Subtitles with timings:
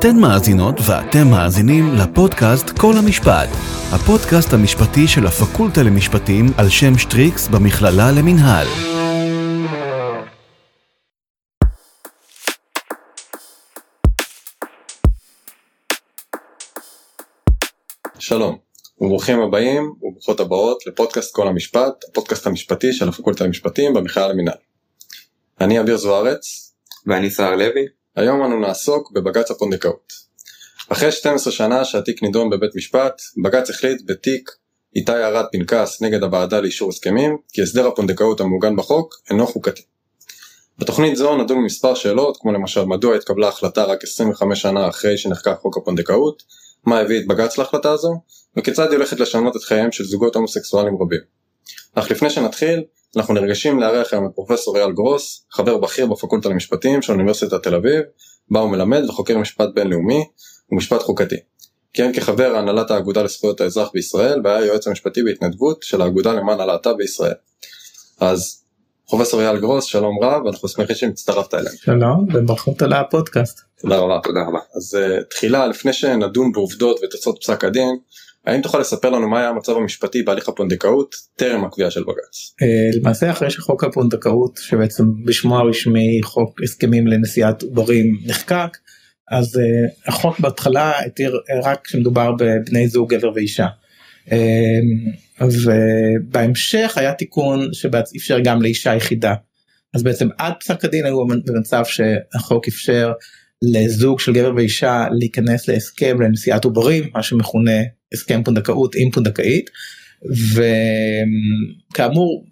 [0.00, 3.48] אתן מאזינות ואתם מאזינים לפודקאסט כל המשפט,
[3.92, 8.66] הפודקאסט המשפטי של הפקולטה למשפטים על שם שטריקס במכללה למינהל.
[18.18, 18.58] שלום,
[19.00, 24.58] וברוכים הבאים וברוכות הבאות לפודקאסט כל המשפט, הפודקאסט המשפטי של הפקולטה למשפטים במכללה למינהל.
[25.60, 26.72] אני אביר זוארץ,
[27.06, 27.99] ואני סער לוי.
[28.16, 30.12] היום אנו נעסוק בבג"ץ הפונדקאות.
[30.88, 34.50] אחרי 12 שנה שהתיק נידון בבית משפט, בג"ץ החליט בתיק
[34.96, 39.82] איתי ארד פנקס נגד הוועדה לאישור הסכמים, כי הסדר הפונדקאות המעוגן בחוק אינו חוקתי.
[40.78, 45.56] בתוכנית זו נדון מספר שאלות, כמו למשל מדוע התקבלה החלטה רק 25 שנה אחרי שנחקק
[45.60, 46.42] חוק הפונדקאות,
[46.84, 48.20] מה הביא את בג"ץ להחלטה הזו,
[48.56, 51.20] וכיצד היא הולכת לשנות את חייהם של זוגות הומוסקסואלים רבים.
[51.94, 52.84] אך לפני שנתחיל,
[53.16, 57.74] אנחנו נרגשים לארח היום את פרופסור אייל גרוס, חבר בכיר בפקולטה למשפטים של אוניברסיטת תל
[57.74, 58.00] אביב,
[58.50, 60.24] בה הוא מלמד וחוקר משפט בינלאומי
[60.72, 61.36] ומשפט חוקתי.
[61.92, 66.92] כיהן כחבר הנהלת האגודה לזכויות האזרח בישראל והיה יועץ המשפטי בהתנדבות של האגודה למען הלהט"ב
[66.96, 67.34] בישראל.
[68.20, 68.64] אז
[69.08, 71.76] פרופסור אייל גרוס, שלום רב, אנחנו שמחים שהצטרפת אלינו.
[71.76, 73.60] שלום וברכות על הפודקאסט.
[73.80, 74.18] תודה רבה.
[74.24, 74.58] תודה רבה.
[74.76, 77.98] אז uh, תחילה, לפני שנדון בעובדות ותוצאות פסק הדין,
[78.46, 82.54] האם תוכל לספר לנו מה היה המצב המשפטי בהליך הפונדקאות טרם הקביעה של בג"ץ?
[82.62, 88.76] אה, למעשה אחרי שחוק הפונדקאות שבעצם בשמו הרשמי חוק הסכמים לנשיאת עוברים נחקק
[89.30, 93.66] אז uh, החוק בהתחלה התיר רק כשמדובר בבני זוג גבר ואישה.
[95.40, 99.34] ובהמשך היה תיקון שאפשר גם לאישה יחידה.
[99.94, 103.12] אז בעצם עד פסק הדין היו במצב שהחוק אפשר
[103.62, 107.80] לזוג של גבר ואישה להיכנס להסכם לנשיאת עוברים מה שמכונה
[108.12, 109.70] הסכם פונדקאות עם פונדקאית
[111.92, 112.44] וכאמור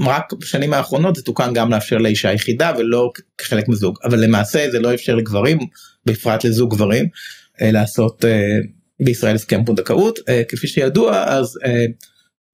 [0.00, 3.98] רק בשנים האחרונות זה תוקן גם לאפשר לאישה יחידה ולא כחלק מזוג.
[4.04, 5.58] אבל למעשה זה לא אפשר לגברים
[6.06, 7.08] בפרט לזוג גברים
[7.62, 8.58] אה, לעשות אה,
[9.00, 10.18] בישראל הסכם פונדקאות.
[10.28, 11.58] אה, כפי שידוע אז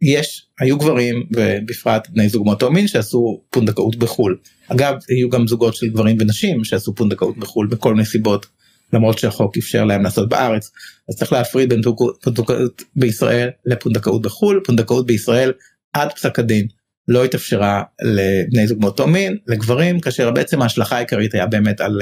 [0.03, 4.39] יש היו גברים ובפרט בני זוג מאותו מין שעשו פונדקאות בחול.
[4.69, 8.46] אגב היו גם זוגות של גברים ונשים שעשו פונדקאות בחול בכל מיני סיבות
[8.92, 10.70] למרות שהחוק אפשר להם לעשות בארץ
[11.08, 11.80] אז צריך להפריד בין
[12.23, 15.53] פונדקאות בישראל לפונדקאות בחול פונדקאות בישראל
[15.92, 16.67] עד פסק הדין
[17.08, 21.98] לא התאפשרה לבני זוג מאותו מין לגברים כאשר בעצם ההשלכה העיקרית היה באמת על,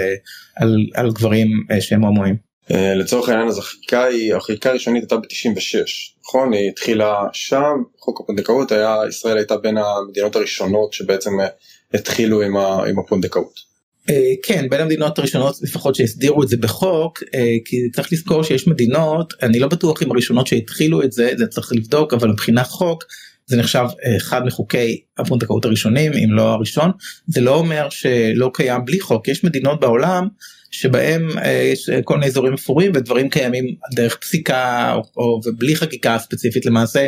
[0.56, 2.36] על, על גברים אה, שהם הומואים.
[2.70, 5.88] אה, לצורך העניין אז החקיקה היא החקיקה הראשונית הייתה ב-96
[6.24, 11.46] נכון היא התחילה שם חוק הפונדקאות היה ישראל הייתה בין המדינות הראשונות שבעצם אה,
[11.94, 13.69] התחילו עם, עם הפונדקאות.
[14.08, 18.66] אה, כן בין המדינות הראשונות לפחות שהסדירו את זה בחוק אה, כי צריך לזכור שיש
[18.66, 23.04] מדינות אני לא בטוח אם הראשונות שהתחילו את זה זה צריך לבדוק אבל מבחינת חוק
[23.46, 26.90] זה נחשב אה, אחד מחוקי הפונדקאות הראשונים אם לא הראשון.
[27.26, 29.28] זה לא אומר שלא קיים בלי חוק.
[29.28, 30.28] יש מדינות בעולם
[30.70, 31.28] שבהם
[31.72, 37.06] יש כל מיני אזורים אפורים ודברים קיימים דרך פסיקה או, או ובלי חקיקה ספציפית למעשה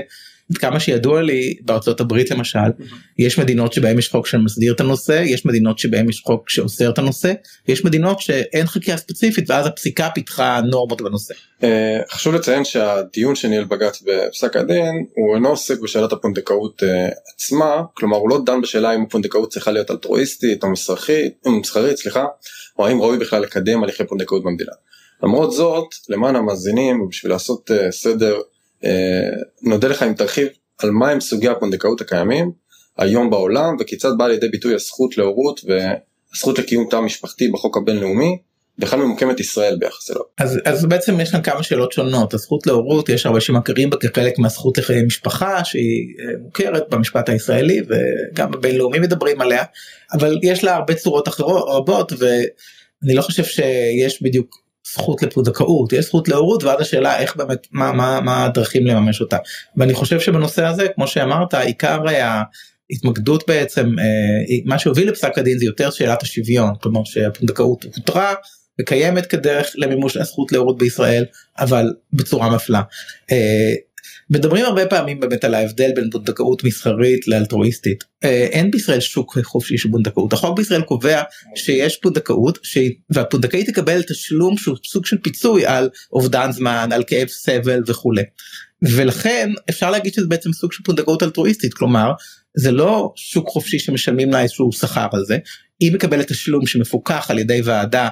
[0.58, 2.58] כמה שידוע לי בארצות הברית למשל.
[3.18, 6.98] יש מדינות שבהם יש חוק שמסדיר את הנושא יש מדינות שבהם יש חוק שאוסר את
[6.98, 7.32] הנושא
[7.68, 11.34] יש מדינות שאין חקירה ספציפית ואז הפסיקה פיתחה נורמות בנושא.
[11.60, 11.64] Uh,
[12.10, 16.86] חשוב לציין שהדיון שניהל בג"ץ בפסק הדין הוא אינו עוסק בשאלת הפונדקאות uh,
[17.34, 22.24] עצמה כלומר הוא לא דן בשאלה אם הפונדקאות צריכה להיות אלטרואיסטית או מסחרית, מסחרית סליחה
[22.78, 24.72] או האם ראוי בכלל לקדם הליכי פונדקאות במדינה.
[25.22, 28.40] למרות זאת למען המאזינים ובשביל לעשות סדר אה,
[29.62, 30.48] נודה לך אם תרחיב
[30.78, 32.52] על מהם סוגי הפונדקאות הקיימים
[32.98, 38.38] היום בעולם וכיצד באה לידי ביטוי הזכות להורות והזכות לקיום תא משפחתי בחוק הבינלאומי
[38.78, 40.22] בכלל ממוקמת ישראל ביחס אליו.
[40.38, 44.38] אז, אז בעצם יש כאן כמה שאלות שונות הזכות להורות יש הרבה שמכירים בה כחלק
[44.38, 49.64] מהזכות לחיי משפחה שהיא אה, מוכרת במשפט הישראלי וגם בבינלאומי מדברים עליה
[50.12, 54.61] אבל יש לה הרבה צורות אחרות רבות ואני לא חושב שיש בדיוק
[54.92, 59.36] זכות לפונדקאות יש זכות להורות ואז השאלה איך באמת מה מה מה הדרכים לממש אותה
[59.76, 62.00] ואני חושב שבנושא הזה כמו שאמרת עיקר
[62.90, 68.34] ההתמקדות בעצם אה, מה שהוביל לפסק הדין זה יותר שאלת השוויון כלומר שהפונדקאות הותרה
[68.80, 71.24] וקיימת כדרך למימוש הזכות להורות בישראל
[71.58, 72.82] אבל בצורה מפלה.
[74.32, 78.04] מדברים הרבה פעמים באמת על ההבדל בין פונדקאות מסחרית לאלטרואיסטית.
[78.24, 80.32] אה, אין בישראל שוק חופשי של פונדקאות.
[80.32, 81.22] החוק בישראל קובע
[81.56, 82.58] שיש פונדקאות
[83.10, 88.22] והפונדקאית תקבל תשלום שהוא סוג של פיצוי על אובדן זמן, על כאב סבל וכולי.
[88.82, 92.12] ולכן אפשר להגיד שזה בעצם סוג של פונדקאות אלטרואיסטית כלומר
[92.56, 95.38] זה לא שוק חופשי שמשלמים לה איזשהו שכר על זה
[95.80, 98.08] היא מקבלת תשלום שמפוקח על ידי ועדה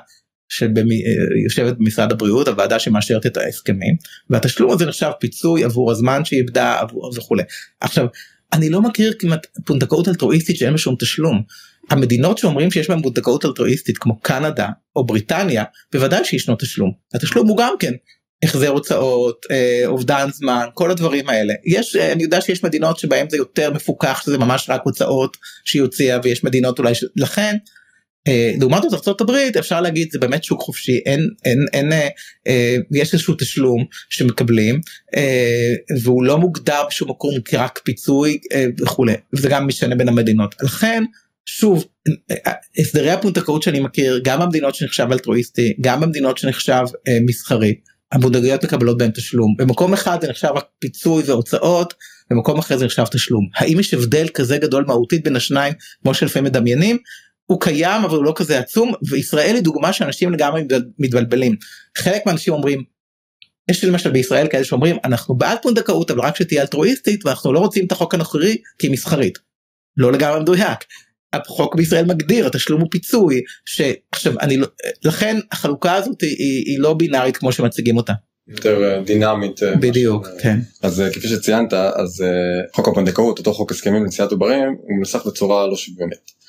[0.51, 3.97] שיושבת במשרד הבריאות הוועדה שמאשרת את ההסכמים
[4.31, 6.81] והתשלום הזה נחשב פיצוי עבור הזמן שהיא איבדה
[7.17, 7.43] וכולי.
[7.81, 8.07] עכשיו
[8.53, 11.43] אני לא מכיר כמעט פונדקאות אלטרואיסטית שאין שום תשלום.
[11.91, 17.57] המדינות שאומרים שיש בהן פונדקאות אלטרואיסטית כמו קנדה או בריטניה בוודאי שישנו תשלום התשלום הוא
[17.57, 17.93] גם כן
[18.43, 23.31] החזר הוצאות אה, אובדן זמן כל הדברים האלה יש אה, אני יודע שיש מדינות שבהם
[23.31, 27.80] זה יותר מפוקח שזה ממש רק הוצאות שהיא הוציאה ויש מדינות אולי לכן אה,
[28.61, 30.99] לעומת זאת ארה"ב אפשר להגיד זה באמת שוק חופשי.
[31.07, 32.09] אין אין אין אה,
[32.47, 34.81] אה, יש איזשהו תשלום שמקבלים
[35.17, 39.15] אה, והוא לא מוגדר בשום מקום כרק פיצוי אה, וכולי.
[39.33, 40.55] וזה גם משנה בין המדינות.
[40.63, 41.05] לכן
[41.47, 41.85] שוב
[42.79, 47.75] הסדרי הפונדקאות שאני מכיר גם במדינות שנחשב אלטרואיסטי גם במדינות שנחשב אה, מסחרי
[48.13, 49.55] הבודדויות מקבלות בהם תשלום.
[49.59, 51.95] במקום אחד זה נחשב רק פיצוי והוצאות
[52.31, 53.49] במקום אחר זה נחשב תשלום.
[53.57, 56.99] האם יש הבדל כזה גדול מהותית בין השניים כמו שלפעמים מדמיינים
[57.51, 60.63] הוא קיים אבל הוא לא כזה עצום וישראל היא דוגמה שאנשים לגמרי
[60.99, 61.57] מתבלבלים
[61.99, 62.83] חלק מהאנשים אומרים
[63.71, 67.87] יש למשל בישראל כאלה שאומרים אנחנו בעד פונדקאות אבל רק שתהיה אלטרואיסטית ואנחנו לא רוצים
[67.87, 69.39] את החוק הנוכרי כי היא מסחרית.
[69.97, 70.79] לא לגמרי מדויק.
[71.33, 74.67] החוק בישראל מגדיר התשלום הוא פיצוי שעכשיו אני לא
[75.05, 78.13] לכן החלוקה הזאת היא, היא לא בינארית כמו שמציגים אותה.
[78.49, 79.63] יותר אה, דינמית.
[79.63, 80.59] אה, בדיוק, משהו, כן.
[80.83, 82.25] אז אה, כפי שציינת אז
[82.73, 86.41] חוק הפונדקאות אותו חוק הסכמים לנשיאת עוברים הוא מנוסח בצורה לא שוויונית.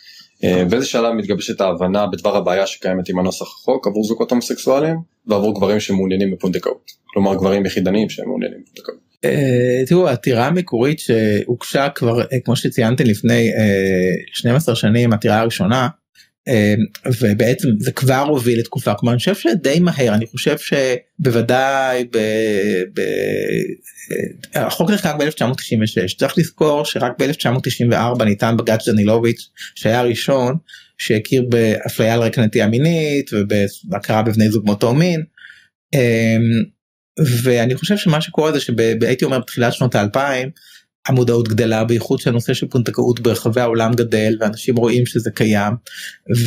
[0.70, 4.96] באיזה שלב מתגבשת ההבנה בדבר הבעיה שקיימת עם הנוסח החוק עבור זוגות הומוסקסואלים
[5.28, 6.92] ועבור גברים שמעוניינים בפונדקאות.
[7.06, 9.12] כלומר גברים יחידניים שהם מעוניינים בפונדקאות.
[9.26, 13.50] אה, תראו העתירה המקורית שהוגשה כבר אה, כמו שציינתי לפני
[14.34, 15.88] 12 אה, שנים עתירה הראשונה
[17.22, 22.18] ובעצם זה כבר הוביל לתקופה כמו אני חושב שדי מהר אני חושב שבוודאי ב,
[22.94, 23.02] ב,
[24.56, 30.56] החוק נחקק ב-1996 צריך לזכור שרק ב-1994 ניתן בג"ץ דנילוביץ' שהיה הראשון
[30.98, 35.24] שהכיר באפליה על רקע נטייה מינית ובהכרה בבני זוג מאותו מין.
[37.44, 40.50] ואני חושב שמה שקורה זה שהייתי אומר בתחילת שנות האלפיים
[41.08, 45.74] המודעות גדלה בייחוד שהנושא של פונדקאות ברחבי העולם גדל ואנשים רואים שזה קיים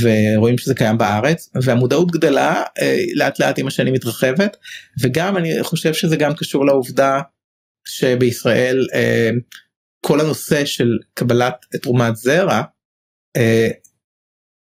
[0.02, 4.56] ורואים שזה קיים בארץ והמודעות גדלה אה, לאט לאט עם השנים מתרחבת
[5.02, 7.20] וגם אני חושב שזה גם קשור לעובדה
[7.88, 9.30] שבישראל אה,
[10.06, 12.62] כל הנושא של קבלת תרומת זרע
[13.36, 13.68] אה,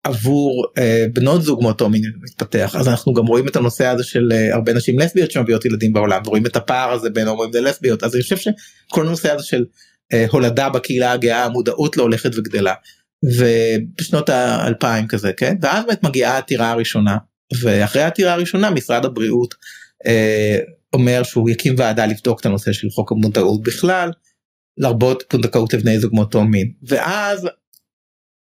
[0.06, 2.76] עבור אה, בנות זוג מאותו מין מתפתח.
[2.80, 6.22] אז אנחנו גם רואים את הנושא הזה של אה, הרבה נשים לסביות שמביאות ילדים בעולם
[6.26, 8.04] ורואים את הפער הזה בין הומואים ללסביות.
[8.04, 9.66] אז אני חושב שכל הנושא הזה של
[10.14, 12.74] אה, הולדה בקהילה הגאה המודעות לא הולכת וגדלה.
[13.24, 15.56] ובשנות האלפיים כזה כן?
[15.62, 17.18] ואז באמת מגיעה העתירה הראשונה
[17.62, 19.56] ואחרי העתירה הראשונה משרד הבריאות
[20.06, 20.60] אה,
[20.94, 24.12] אומר שהוא יקים ועדה לבדוק את הנושא של חוק המודעות בכלל
[24.78, 26.72] לרבות פונדקאות לבני זוג מאותו מין.
[26.88, 27.48] ואז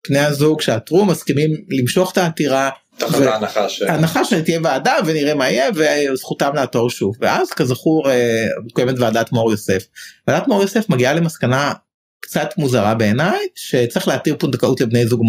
[0.09, 2.69] בני הזוג שעתרו מסכימים למשוך את העתירה.
[2.97, 3.81] תחת ההנחה ש...
[3.81, 5.69] ההנחה שתהיה ועדה ונראה מה יהיה
[6.13, 9.83] וזכותם לעתור שוב ואז כזכור אה, מוקמת ועדת מור יוסף.
[10.27, 11.73] ועדת מור יוסף מגיעה למסקנה
[12.19, 15.23] קצת מוזרה בעיניי שצריך להתיר פונדקאות לבני זוג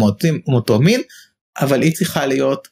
[0.47, 1.01] מאותו מין
[1.59, 2.67] אבל היא צריכה להיות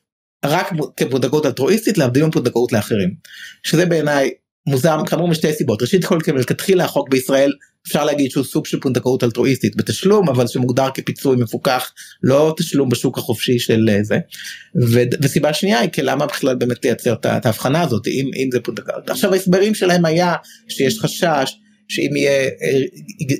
[0.45, 3.13] רק כפונדקאות אלטרואיסטית להבדיל מפונדקאות לאחרים
[3.63, 4.31] שזה בעיניי
[4.67, 7.51] מוזר כאמור משתי סיבות ראשית כל מלכתחילה החוק בישראל
[7.87, 11.93] אפשר להגיד שהוא סוג של פונדקאות אלטרואיסטית בתשלום אבל שמוגדר כפיצוי מפוקח
[12.23, 14.17] לא תשלום בשוק החופשי של אה, זה.
[14.93, 18.59] ו, וסיבה שנייה היא כי למה בכלל באמת לייצר את ההבחנה הזאת אם, אם זה
[18.59, 19.09] פונדקאות.
[19.09, 20.35] עכשיו ההסברים שלהם היה
[20.69, 21.55] שיש חשש
[21.87, 22.81] שאם יהיה אה,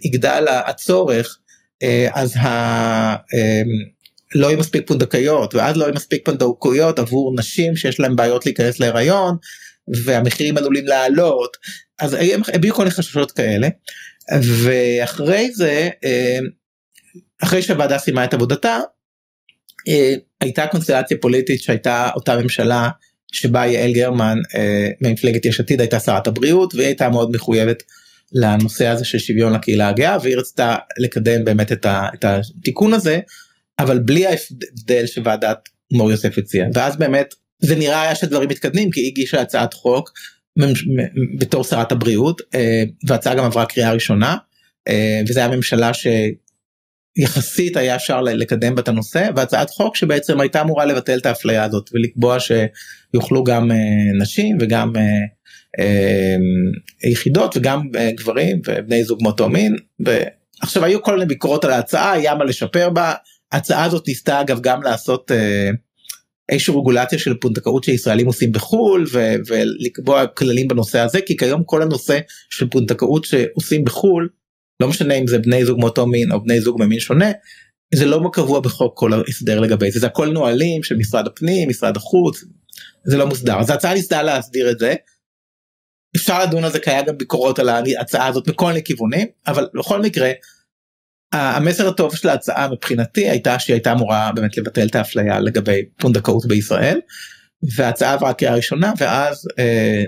[0.04, 1.38] יגדל הצורך
[1.84, 3.16] אה, אז ה...
[4.36, 8.80] לא יהיה מספיק פונדקאיות ואז לא יהיה מספיק פונדקאיות עבור נשים שיש להם בעיות להיכנס
[8.80, 9.38] להיריון
[10.06, 11.58] והמחירים עלולים לעלות
[12.00, 13.68] אז הם הביעו כל מיני חששות כאלה.
[14.42, 16.40] ואחרי זה אה,
[17.44, 18.80] אחרי שהוועדה סיימה את עבודתה
[19.88, 22.90] אה, הייתה קונסטלציה פוליטית שהייתה אותה ממשלה
[23.32, 27.84] שבה יעל גרמן אה, ממפלגת יש עתיד הייתה שרת הבריאות והיא הייתה מאוד מחויבת
[28.32, 33.20] לנושא הזה של שוויון לקהילה הגאה והיא רצתה לקדם באמת את, ה, את התיקון הזה
[33.80, 36.68] אבל בלי ההבדל שוועדת מור יוסף הציעה.
[36.74, 40.12] ואז באמת זה נראה היה שדברים מתקדמים כי היא הגישה הצעת חוק
[41.40, 44.38] בתור שרת הבריאות אה, וההצעה גם עברה קריאה ראשונה
[44.88, 45.92] אה, וזה היה ממשלה
[47.18, 51.64] שיחסית היה אפשר לקדם בה את הנושא והצעת חוק שבעצם הייתה אמורה לבטל את האפליה
[51.64, 53.78] הזאת ולקבוע שיוכלו גם אה,
[54.22, 54.94] נשים וגם
[57.12, 57.82] יחידות וגם
[58.18, 59.76] גברים ובני זוג מאותו מין.
[60.62, 63.14] עכשיו היו כל מיני ביקורות על ההצעה היה מה לשפר בה
[63.52, 65.32] ההצעה הזאת ניסתה אגב גם לעשות.
[66.50, 71.82] איזושהי רגולציה של פונדקאות שישראלים עושים בחו"ל ו- ולקבוע כללים בנושא הזה כי כיום כל
[71.82, 74.30] הנושא של פונדקאות שעושים בחו"ל
[74.82, 77.32] לא משנה אם זה בני זוג מאותו מין או בני זוג ממין שונה
[77.96, 81.98] זה לא קבוע בחוק כל ההסדר לגבי זה זה הכל נהלים של משרד הפנים משרד
[81.98, 82.44] החוץ
[83.04, 84.96] זה לא מוסדר אז ההצעה ניסתה להסדיר את זה.
[86.16, 89.68] אפשר לדון על זה כי היה גם ביקורות על ההצעה הזאת מכל מיני כיוונים אבל
[89.74, 90.32] בכל מקרה
[91.32, 96.46] המסר הטוב של ההצעה מבחינתי הייתה שהיא הייתה אמורה באמת לבטל את האפליה לגבי פונדקאות
[96.46, 97.00] בישראל.
[97.76, 100.04] וההצעה עברה קריאה ראשונה ואז אה,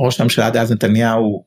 [0.00, 1.44] ראש הממשלה דאז נתניהו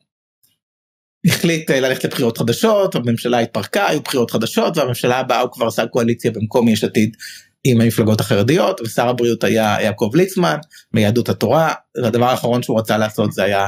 [1.26, 5.86] החליט אה, ללכת לבחירות חדשות הממשלה התפרקה היו בחירות חדשות והממשלה הבאה הוא כבר עשה
[5.86, 7.16] קואליציה במקום יש עתיד
[7.64, 10.56] עם המפלגות החרדיות ושר הבריאות היה יעקב ליצמן
[10.92, 13.66] מיהדות התורה והדבר האחרון שהוא רצה לעשות זה היה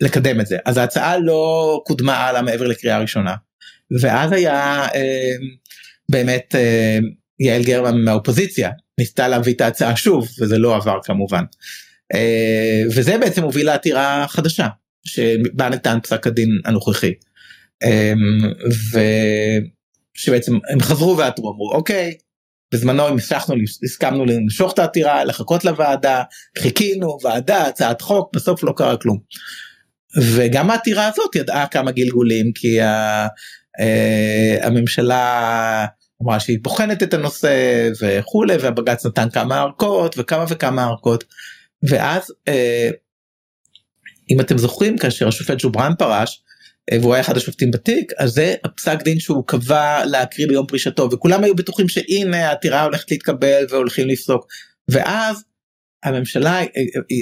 [0.00, 3.34] לקדם את זה אז ההצעה לא קודמה הלאה מעבר לקריאה ראשונה
[4.00, 5.34] ואז היה אה,
[6.08, 6.98] באמת אה,
[7.40, 11.44] יעל גרמן מהאופוזיציה ניסתה להביא את ההצעה שוב וזה לא עבר כמובן.
[12.14, 14.68] אה, וזה בעצם הוביל לעתירה חדשה
[15.04, 17.12] שבה ניתן פסק הדין הנוכחי.
[17.82, 18.12] אה,
[20.18, 22.14] ושבעצם הם חזרו ועתרו אמרו אוקיי
[22.72, 26.22] בזמנו המשכנו הסכמנו למשוך את העתירה לחכות לוועדה
[26.58, 29.18] חיכינו ועדה הצעת חוק בסוף לא קרה כלום.
[30.22, 32.78] וגם העתירה הזאת ידעה כמה גלגולים כי
[34.62, 35.86] הממשלה
[36.22, 41.24] אמרה שהיא בוחנת את הנושא וכולי והבג"ץ נתן כמה ארכות וכמה וכמה ארכות
[41.88, 42.90] ואז אה,
[44.30, 46.42] אם אתם זוכרים כאשר השופט ג'ובראן פרש
[46.92, 51.10] אה, והוא היה אחד השופטים בתיק אז זה הפסק דין שהוא קבע להקריא ביום פרישתו
[51.12, 54.46] וכולם היו בטוחים שהנה העתירה הולכת להתקבל והולכים לפסוק.
[54.88, 55.44] ואז
[56.04, 56.60] הממשלה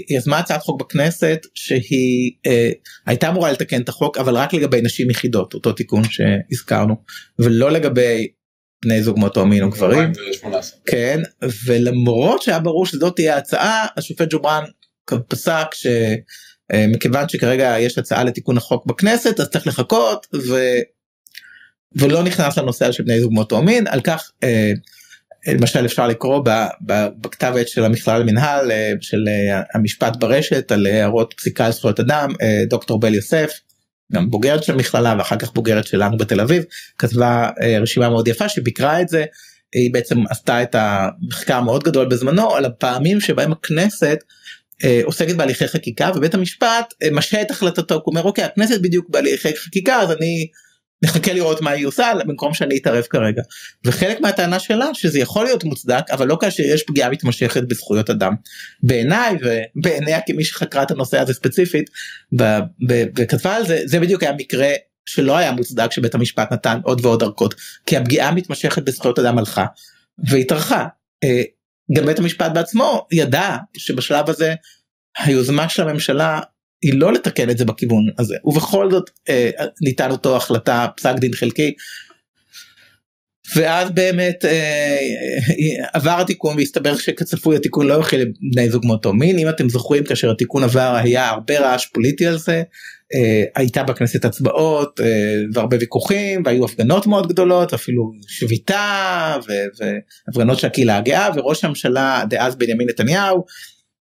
[0.09, 2.71] יזמה הצעת חוק בכנסת שהיא אה,
[3.07, 6.97] הייתה אמורה לתקן את החוק אבל רק לגבי נשים יחידות אותו תיקון שהזכרנו
[7.39, 8.29] ולא לגבי
[8.85, 10.13] בני זוג מאותו מין או גברים.
[10.87, 11.21] כן
[11.67, 14.65] ולמרות שהיה ברור שזאת תהיה הצעה השופט ג'ובראן
[15.29, 15.67] פסק
[16.73, 20.55] שמכיוון שכרגע יש הצעה לתיקון החוק בכנסת אז צריך לחכות ו...
[21.95, 24.73] ולא נכנס לנושא של בני זוג מאותו מין על כך אה,
[25.47, 26.45] למשל אפשר לקרוא
[27.21, 32.01] בכתב עת של המכלל למינהל אה, של אה, המשפט ברשת על הערות פסיקה על זכויות
[32.01, 32.31] אדם
[32.69, 33.51] דוקטור בל יוסף
[34.13, 36.65] גם בוגרת של המכללה ואחר כך בוגרת שלנו בתל אביב
[36.99, 39.25] כתבה רשימה מאוד יפה שביקרה את זה.
[39.73, 44.19] היא בעצם עשתה את המחקר המאוד גדול בזמנו על הפעמים שבהם הכנסת
[45.05, 50.01] עוסקת בהליכי חקיקה ובית המשפט משהה את החלטתו הוא אומר אוקיי הכנסת בדיוק בהליכי חקיקה
[50.01, 50.49] אז אני
[51.03, 53.43] נחכה לראות מה היא עושה במקום שאני אתערב כרגע
[53.85, 58.35] וחלק מהטענה שלה שזה יכול להיות מוצדק אבל לא כאשר יש פגיעה מתמשכת בזכויות אדם.
[58.83, 61.91] בעיניי ובעיניה כמי שחקרה את הנושא הזה ספציפית
[63.17, 64.69] וכתבה על זה זה בדיוק היה מקרה
[65.07, 67.55] שלא היה מוצדק שבית המשפט נתן עוד ועוד ארכות
[67.87, 69.67] כי הפגיעה המתמשכת בזכויות אדם הלכה
[70.29, 70.87] והתארכה.
[71.25, 71.43] אה,
[71.97, 74.55] גם בית המשפט בעצמו ידע שבשלב הזה
[75.19, 76.41] היוזמה של הממשלה
[76.83, 78.37] היא לא לתקן את זה בכיוון הזה.
[78.45, 81.75] ובכל זאת אה, ניתן אותו החלטה פסק דין חלקי.
[83.57, 84.99] ואז באמת אה,
[85.93, 89.39] עבר התיקון והסתבר שכצפוי התיקון לא יכיל בני זוג מאותו מין.
[89.39, 92.63] אם אתם זוכרים כאשר התיקון עבר היה הרבה רעש פוליטי על זה.
[93.15, 99.37] אה, הייתה בכנסת הצבעות אה, והרבה ויכוחים והיו הפגנות מאוד גדולות אפילו שביתה
[100.27, 103.45] והפגנות של הקהילה הגאה וראש הממשלה דאז בנימין נתניהו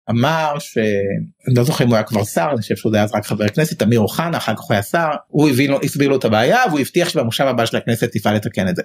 [0.10, 3.26] אמר שאני לא זוכר אם הוא היה כבר שר אני חושב שהוא היה אז רק
[3.26, 6.26] חבר כנסת אמיר אוחנה אחר כך הוא היה שר הוא הבין לו הסביר לו את
[6.26, 8.82] הבעיה והוא הבטיח שבמושב הבא של הכנסת יפעל לתקן את זה.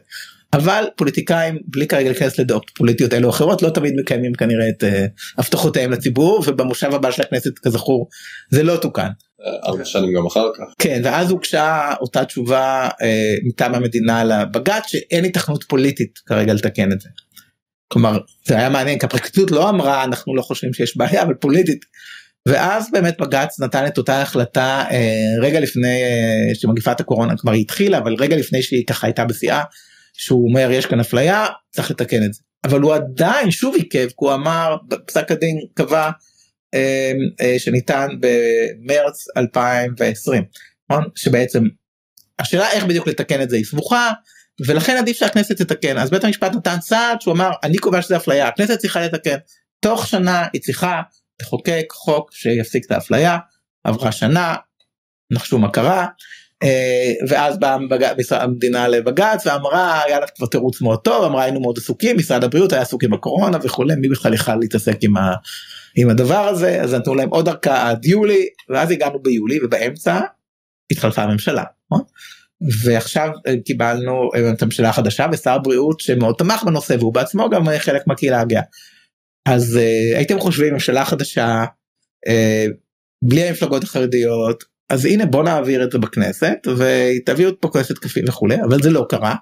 [0.52, 4.82] אבל פוליטיקאים בלי כרגע להיכנס לדעות פוליטיות אלו או אחרות לא תמיד מקיימים כנראה את
[4.82, 4.86] uh,
[5.38, 8.08] הבטחותיהם לציבור ובמושב הבא של הכנסת כזכור
[8.50, 9.08] זה לא תוקן.
[9.66, 10.64] ארבע שנים גם אחר כך.
[10.78, 17.00] כן ואז הוגשה אותה תשובה uh, מטעם המדינה לבג"ץ שאין התכנות פוליטית כרגע לתקן את
[17.00, 17.08] זה.
[17.92, 21.84] כלומר זה היה מעניין כי הפרקליטות לא אמרה אנחנו לא חושבים שיש בעיה אבל פוליטית.
[22.49, 27.99] ואז באמת בג"ץ נתן את אותה החלטה אה, רגע לפני אה, שמגיפת הקורונה כבר התחילה
[27.99, 29.62] אבל רגע לפני שהיא ככה הייתה בשיאה
[30.12, 34.14] שהוא אומר יש כאן אפליה צריך לתקן את זה אבל הוא עדיין שוב עיכב כי
[34.16, 36.11] הוא אמר פסק הדין קבע
[36.75, 40.44] אה, אה, שניתן במרץ 2020
[40.90, 41.04] נכון?
[41.14, 41.64] שבעצם
[42.38, 44.11] השאלה איך בדיוק לתקן את זה היא סבוכה
[44.66, 45.99] ולכן עדיף שהכנסת תתקן.
[45.99, 49.37] אז בית המשפט נתן צעד שהוא אמר אני קובע שזה אפליה הכנסת צריכה לתקן.
[49.81, 51.02] תוך שנה היא צריכה
[51.42, 53.38] לחוקק חוק שיפסיק את האפליה.
[53.85, 54.54] עברה שנה
[55.31, 56.07] נחשו מה קרה
[56.62, 57.76] אה, ואז באה
[58.31, 62.73] המדינה לבג"ץ ואמרה היה לה כבר תירוץ מאוד טוב אמרה היינו מאוד עסוקים משרד הבריאות
[62.73, 65.35] היה עסוק עם הקורונה וכולי מי בכלל יכל להתעסק עם, ה,
[65.97, 66.83] עם הדבר הזה?
[66.83, 70.21] אז נתנו להם עוד ארכה עד יולי ואז הגענו ביולי ובאמצע
[70.90, 71.64] התחלפה הממשלה.
[72.85, 77.69] ועכשיו אה, קיבלנו אה, את הממשלה החדשה ושר הבריאות שמאוד תמך בנושא והוא בעצמו גם
[77.69, 78.62] אה, חלק מהקהילה הגאה.
[79.49, 81.64] אז uh, הייתם חושבים ממשלה חדשה
[82.28, 82.73] uh,
[83.23, 88.57] בלי המפלגות החרדיות אז הנה בוא נעביר את זה בכנסת ותביאו פה כנסת כפי וכולי
[88.69, 89.35] אבל זה לא קרה.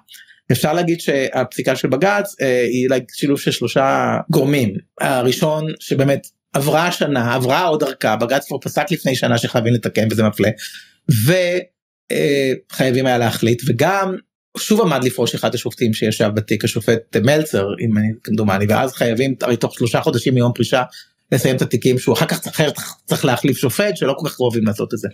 [0.51, 7.35] אפשר להגיד שהפסיקה של בג"ץ uh, היא שילוב של שלושה גורמים הראשון שבאמת עברה שנה
[7.35, 10.49] עברה עוד ארכה בג"ץ כבר פסק לפני שנה שחייבים לתקן וזה מפלה.
[11.25, 11.33] ו...
[12.11, 14.15] אה, חייבים היה להחליט וגם
[14.57, 19.57] שוב עמד לפרוש אחד השופטים שישב בתיק השופט מלצר אם אני כמדומני ואז חייבים הרי
[19.57, 20.83] תוך שלושה חודשים מיום פרישה
[21.31, 24.93] לסיים את התיקים שהוא אחר כך צריך, צריך להחליף שופט שלא כל כך אוהבים לעשות
[24.93, 25.07] את זה.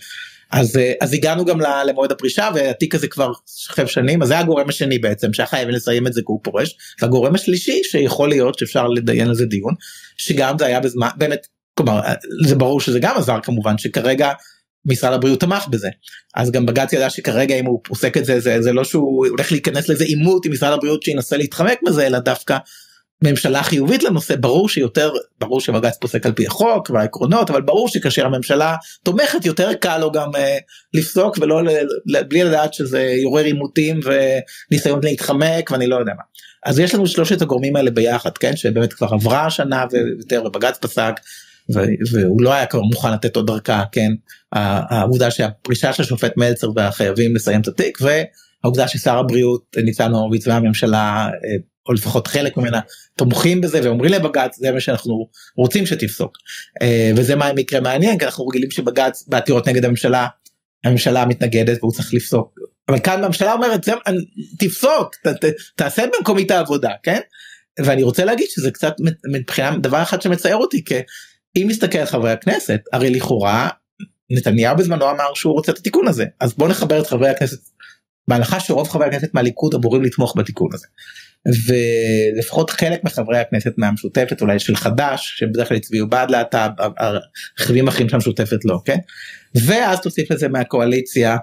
[0.52, 4.70] אז אה, אז הגענו גם למועד הפרישה והתיק הזה כבר שכב שנים אז זה הגורם
[4.70, 8.88] השני בעצם שהיה חייבים לסיים את זה כי הוא פורש והגורם השלישי שיכול להיות שאפשר
[8.88, 9.74] לדיין על זה דיון
[10.18, 12.02] שגם זה היה בזמן באמת כלומר
[12.46, 14.32] זה ברור שזה גם עזר כמובן שכרגע
[14.88, 15.90] משרד הבריאות תמך בזה
[16.36, 19.52] אז גם בג"ץ ידע שכרגע אם הוא פוסק את זה זה זה לא שהוא הולך
[19.52, 22.58] להיכנס לזה עימות עם משרד הבריאות שינסה להתחמק מזה אלא דווקא
[23.24, 28.26] ממשלה חיובית לנושא ברור שיותר ברור שבג"ץ פוסק על פי החוק והעקרונות אבל ברור שכאשר
[28.26, 30.58] הממשלה תומכת יותר קל לו גם אה,
[30.94, 31.62] לפסוק ולא
[32.30, 36.24] בלי לדעת שזה יעורר עימותים וניסיון להתחמק ואני לא יודע מה.
[36.66, 41.14] אז יש לנו שלושת הגורמים האלה ביחד כן שבאמת כבר עברה השנה ויותר ובג"ץ פסק
[42.12, 44.12] והוא לא היה כבר מוכן לתת עוד דרכה כן?
[44.52, 51.28] העובדה שהפרישה של השופט מלצר והחייבים לסיים את התיק והעובדה ששר הבריאות ניצן הורוביץ והממשלה
[51.28, 51.56] אה,
[51.88, 52.80] או לפחות חלק ממנה
[53.16, 56.38] תומכים בזה ואומרים לבג"ץ זה מה שאנחנו רוצים שתפסוק.
[56.82, 60.28] אה, וזה מה מקרה מעניין כי אנחנו רגילים שבג"ץ בעתירות נגד הממשלה
[60.84, 62.60] הממשלה מתנגדת והוא צריך לפסוק.
[62.90, 63.90] אבל כאן הממשלה אומרת
[64.60, 65.46] תפסוק ת, ת,
[65.76, 67.20] תעשה במקומי את העבודה כן?
[67.86, 68.96] ואני רוצה להגיד שזה קצת
[69.34, 70.84] מבחינה דבר אחד שמצער אותי
[71.58, 73.70] אם נסתכל על חברי הכנסת הרי לכאורה
[74.30, 77.70] נתניהו בזמנו אמר שהוא רוצה את התיקון הזה אז בוא נחבר את חברי הכנסת
[78.28, 80.88] בהנחה שרוב חברי הכנסת מהליכוד אמורים לתמוך בתיקון הזה.
[81.68, 88.10] ולפחות חלק מחברי הכנסת מהמשותפת אולי של חד"ש שבדרך כלל הצביעו בעד להט"ב הרכיבים אחרים
[88.10, 88.98] של המשותפת לא כן
[89.66, 91.38] ואז תוסיף את זה מהקואליציה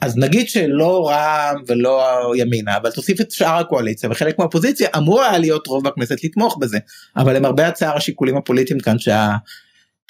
[0.00, 5.38] אז נגיד שלא רע"מ ולא ימינה אבל תוסיף את שאר הקואליציה וחלק מהאופוזיציה אמור היה
[5.38, 6.78] להיות רוב בכנסת לתמוך בזה
[7.16, 9.36] אבל למרבה הצער השיקולים הפוליטיים כאן שה...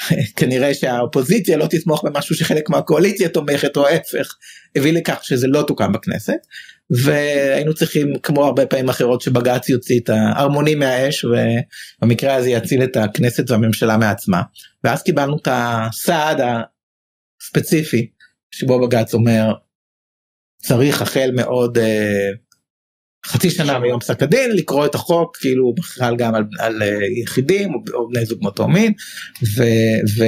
[0.36, 4.34] כנראה שהאופוזיציה לא תתמוך במשהו שחלק מהקואליציה תומכת או ההפך
[4.76, 6.36] הביא לכך שזה לא תוקם בכנסת.
[6.90, 12.96] והיינו צריכים כמו הרבה פעמים אחרות שבג"ץ יוציא את הערמונים מהאש ובמקרה הזה יציל את
[12.96, 14.42] הכנסת והממשלה מעצמה.
[14.84, 16.40] ואז קיבלנו את הסעד
[17.40, 18.06] הספציפי
[18.50, 19.52] שבו בג"ץ אומר
[20.66, 22.28] צריך החל מעוד אה,
[23.26, 27.74] חצי שנה מיום פסק הדין לקרוא את החוק כאילו בכלל גם על, על אה, יחידים
[27.74, 28.92] או, בני זוג מאותו מין
[29.56, 29.62] ו,
[30.16, 30.24] ו,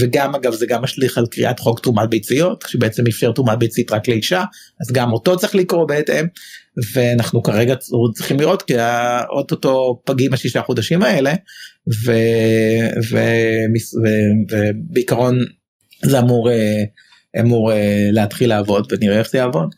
[0.00, 4.08] וגם אגב זה גם משליך על קריאת חוק תרומת ביציות שבעצם אפשר תרומת ביצית רק
[4.08, 4.44] לאישה
[4.80, 6.26] אז גם אותו צריך לקרוא בהתאם
[6.94, 7.74] ואנחנו כרגע
[8.14, 11.32] צריכים לראות כי האוטוטו פגים השישה חודשים האלה
[12.04, 12.12] ו,
[13.10, 13.18] ו,
[14.02, 14.08] ו,
[14.50, 15.38] ובעיקרון
[16.04, 16.82] זה אמור אה,
[17.40, 19.74] אמור אה, להתחיל לעבוד ונראה איך זה יעבוד.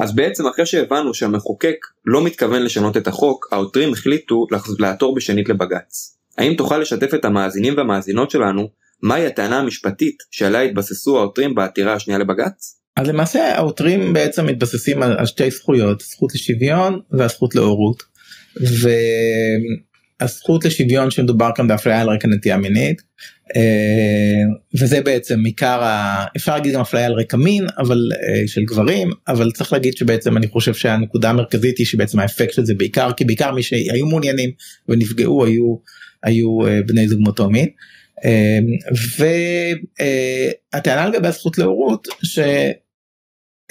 [0.00, 4.46] אז בעצם אחרי שהבנו שהמחוקק לא מתכוון לשנות את החוק העותרים החליטו
[4.78, 6.16] לעתור בשנית לבג"ץ.
[6.38, 8.68] האם תוכל לשתף את המאזינים והמאזינות שלנו
[9.02, 12.80] מהי הטענה המשפטית שעליה התבססו העותרים בעתירה השנייה לבג"ץ?
[12.96, 18.02] אז למעשה העותרים בעצם מתבססים על, על שתי זכויות זכות לשוויון והזכות להורות.
[20.20, 23.02] הזכות לשוויון שמדובר כאן באפליה על רקע נטייה מינית
[23.56, 24.42] אה,
[24.80, 26.24] וזה בעצם עיקר ה...
[26.36, 30.36] אפשר להגיד גם אפליה על רקע מין אבל אה, של גברים אבל צריך להגיד שבעצם
[30.36, 34.50] אני חושב שהנקודה המרכזית היא שבעצם האפקט של זה בעיקר כי בעיקר מי שהיו מעוניינים
[34.88, 35.76] ונפגעו היו
[36.22, 37.68] היו אה, בני זוג מאותו מין.
[40.72, 42.38] והטענה לגבי הזכות להורות ש...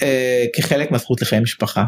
[0.02, 1.84] אה, כחלק מהזכות לחיי משפחה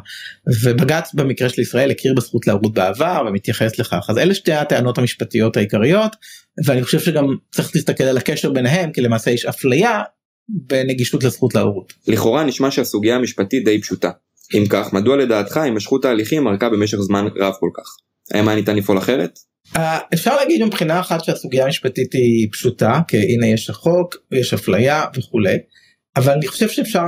[0.64, 5.56] ובג"ץ במקרה של ישראל הכיר בזכות להורות בעבר ומתייחס לכך אז אלה שתי הטענות המשפטיות
[5.56, 6.16] העיקריות
[6.64, 10.02] ואני חושב שגם צריך להסתכל על הקשר ביניהם כי למעשה יש אפליה
[10.48, 11.92] בנגישות לזכות להורות.
[12.08, 14.10] לכאורה נשמע שהסוגיה המשפטית די פשוטה.
[14.54, 17.84] אם כך מדוע לדעתך הימשכו תהליכים ארכה במשך זמן רב כל כך?
[18.34, 19.38] האם היה ניתן לפעול אחרת?
[19.76, 19.78] Uh,
[20.14, 25.56] אפשר להגיד מבחינה אחת שהסוגיה המשפטית היא פשוטה כי הנה יש החוק יש אפליה וכולי
[26.16, 27.04] אבל אני חושב שאפשר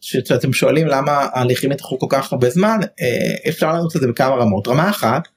[0.00, 4.34] שאתם שואלים למה ההליכים יתחו כל כך הרבה זמן אה, אפשר לענות את זה בכמה
[4.34, 4.68] רמות.
[4.68, 5.28] רמה אחת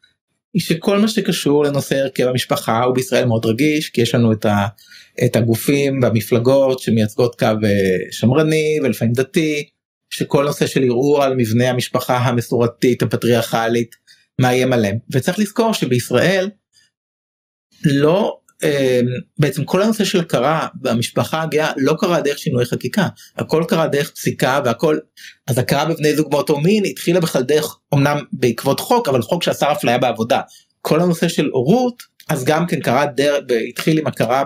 [0.53, 4.45] היא שכל מה שקשור לנושא הרכב המשפחה הוא בישראל מאוד רגיש כי יש לנו את,
[4.45, 4.67] ה,
[5.25, 9.69] את הגופים והמפלגות שמייצגות קו אה, שמרני ולפעמים דתי
[10.09, 13.95] שכל נושא של ערעור על מבנה המשפחה המסורתית הפטריארכלית
[14.41, 14.97] מאיים עליהם.
[15.11, 16.49] וצריך לזכור שבישראל
[17.85, 18.40] לא
[19.39, 24.11] בעצם כל הנושא של הכרה במשפחה הגאה לא קרה דרך שינוי חקיקה הכל קרה דרך
[24.11, 24.97] פסיקה והכל
[25.47, 29.71] אז הכרה בבני זוג באותו מין התחילה בכלל דרך אמנם בעקבות חוק אבל חוק שאסר
[29.71, 30.41] אפליה בעבודה.
[30.81, 34.43] כל הנושא של הורות אז גם כן קרה דרך התחיל עם הכרה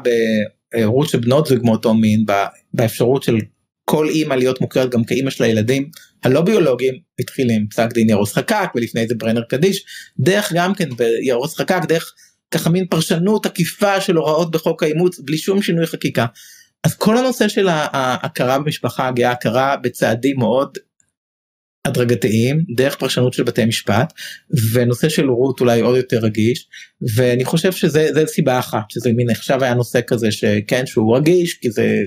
[0.73, 2.25] בהורות של בנות זוג מאותו מין
[2.73, 3.37] באפשרות של
[3.85, 5.89] כל אימא להיות מוכרת גם כאימא של הילדים
[6.23, 9.85] הלא ביולוגיים התחיל עם פסק דין ירוס חקק ולפני זה ברנר קדיש
[10.19, 12.13] דרך גם כן בירוס חקק דרך
[12.51, 16.25] ככה מין פרשנות עקיפה של הוראות בחוק האימוץ בלי שום שינוי חקיקה.
[16.83, 20.77] אז כל הנושא של ההכרה במשפחה הגאה הכרה בצעדים מאוד
[21.85, 24.13] הדרגתיים דרך פרשנות של בתי משפט
[24.73, 26.67] ונושא של הורות אולי עוד יותר רגיש
[27.15, 31.71] ואני חושב שזה סיבה אחת שזה מין עכשיו היה נושא כזה שכן שהוא רגיש כי
[31.71, 31.97] זה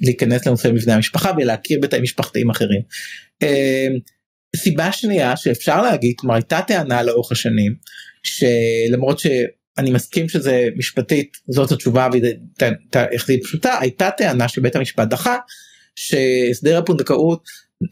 [0.00, 2.80] להיכנס לנושא מבנה המשפחה ולהכיר בתי משפחתיים אחרים.
[3.42, 3.98] אמ,
[4.56, 7.74] סיבה שנייה שאפשר להגיד כלומר הייתה טענה לאורך השנים
[8.22, 9.18] שלמרות
[9.78, 12.32] שאני מסכים שזה משפטית זאת התשובה זה
[13.42, 13.78] פשוטה.
[13.80, 15.36] הייתה טענה שבית המשפט דחה
[15.96, 17.42] שהסדר הפונדקאות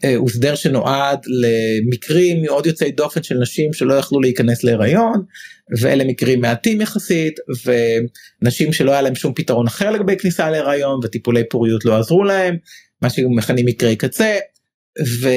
[0.03, 5.23] אה, הוא הסדר שנועד למקרים מאוד יוצאי דופן של נשים שלא יכלו להיכנס להיריון
[5.81, 7.33] ואלה מקרים מעטים יחסית
[7.65, 12.57] ונשים שלא היה להם שום פתרון אחר לגבי כניסה להיריון וטיפולי פוריות לא עזרו להם
[13.01, 14.35] מה שמכנים מקרי קצה
[15.21, 15.29] ו,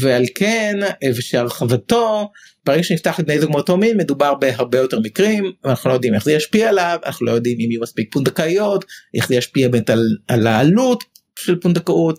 [0.00, 2.30] ועל כן אה, ושהרחבתו
[2.64, 6.32] ברגע שנפתח לבני זוג מאותו מין מדובר בהרבה יותר מקרים אנחנו לא יודעים איך זה
[6.32, 8.84] ישפיע עליו אנחנו לא יודעים אם יהיו מספיק פונדקאיות
[9.14, 11.04] איך זה ישפיע באמת על, על העלות
[11.38, 12.18] של פונדקאות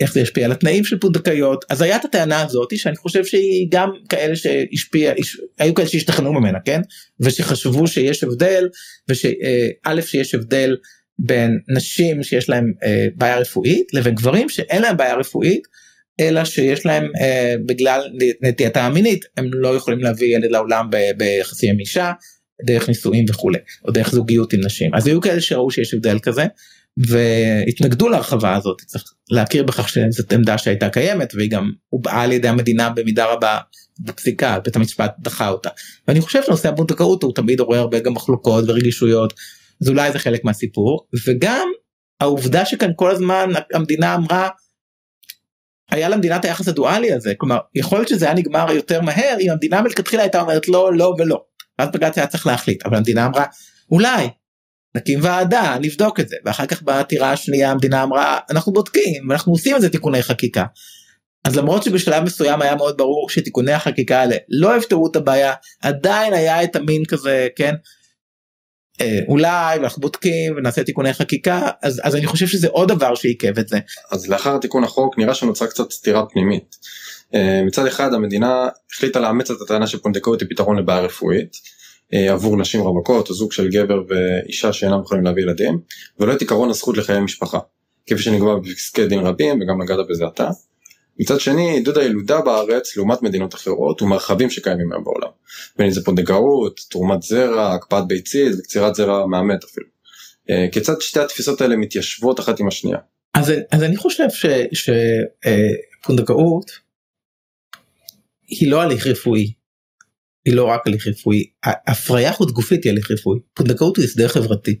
[0.00, 1.64] איך זה ישפיע על התנאים של פונדקאיות.
[1.70, 5.12] אז היה את הטענה הזאת שאני חושב שהיא גם כאלה שהשפיע
[5.58, 6.80] היו כאלה שהשתכנעו ממנה כן?
[7.20, 8.68] ושחשבו שיש הבדל
[9.08, 10.76] ושא' שיש הבדל
[11.18, 15.62] בין נשים שיש להם אה, בעיה רפואית לבין גברים שאין להם בעיה רפואית
[16.20, 18.00] אלא שיש להם אה, בגלל
[18.42, 22.12] נטייתה המינית הם לא יכולים להביא ילד לעולם ביחסים עם אישה
[22.66, 24.94] דרך נישואים וכולי או דרך זוגיות עם נשים.
[24.94, 26.44] אז היו כאלה שראו שיש הבדל כזה
[26.96, 28.80] והתנגדו להרחבה הזאת.
[28.86, 33.58] צריך להכיר בכך שזאת עמדה שהייתה קיימת והיא גם הובעה על ידי המדינה במידה רבה
[34.00, 35.70] בפסיקה בית המשפט דחה אותה.
[36.08, 39.34] ואני חושב שנושא הפונדקאות הוא תמיד עורר הרבה גם מחלוקות ורגישויות.
[39.82, 41.06] אז אולי זה חלק מהסיפור.
[41.26, 41.68] וגם
[42.20, 44.48] העובדה שכאן כל הזמן המדינה אמרה
[45.90, 47.32] היה למדינה את היחס הדואלי הזה.
[47.38, 51.14] כלומר יכול להיות שזה היה נגמר יותר מהר אם המדינה מלכתחילה הייתה אומרת לא לא
[51.18, 51.42] ולא.
[51.78, 53.44] אז בג"ץ היה צריך להחליט אבל המדינה אמרה
[53.90, 54.28] אולי
[54.96, 56.36] נקים ועדה נבדוק את זה.
[56.44, 60.64] ואחר כך בעתירה השנייה המדינה אמרה אנחנו בודקים אנחנו עושים את זה תיקוני חקיקה.
[61.44, 66.32] אז למרות שבשלב מסוים היה מאוד ברור שתיקוני החקיקה האלה לא יפתרו את הבעיה עדיין
[66.32, 67.74] היה את המין כזה כן
[69.28, 73.68] אולי אנחנו בודקים ונעשה תיקוני חקיקה אז אז אני חושב שזה עוד דבר שעיכב את
[73.68, 73.78] זה.
[74.10, 76.76] אז לאחר תיקון החוק נראה שנוצרה קצת סתירה פנימית.
[77.34, 81.56] אה, מצד אחד המדינה החליטה לאמץ את הטענה שפונדקאות היא פתרון לבעיה רפואית
[82.14, 85.78] אה, עבור נשים רווקות או זוג של גבר ואישה שאינם יכולים להביא ילדים
[86.20, 87.58] ולא את עקרון הזכות לחיי משפחה
[88.06, 90.48] כפי שנקבע בפסקי דין רבים וגם נגעת בזה אתה.
[91.18, 95.28] מצד שני עידוד הילודה בארץ לעומת מדינות אחרות ומרחבים שקיימים היום בעולם.
[95.76, 99.86] בין אם זה פונדקאות, תרומת זרע, הקפאת ביצית וקצירת זרע מהמת אפילו.
[100.50, 102.98] אה, כיצד שתי התפיסות האלה מתיישבות אחת עם השנייה?
[103.34, 104.26] אז, אז אני חושב
[106.02, 106.76] שפונדקאות אה,
[108.48, 109.52] היא לא הליך רפואי
[110.44, 114.78] היא לא רק הליך רפואי, הפריה חוץ גופית היא הליך רפואי, פונדקאות הוא הסדר חברתי.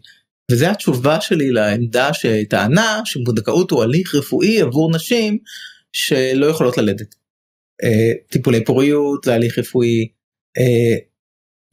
[0.50, 5.38] וזה התשובה שלי לעמדה שטענה שפונדקאות הוא הליך רפואי עבור נשים
[5.94, 7.14] שלא יכולות ללדת.
[7.84, 10.08] אה, טיפולי פוריות זה הליך רפואי,
[10.58, 10.96] אה,